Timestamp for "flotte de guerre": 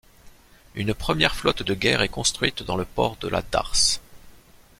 1.35-2.01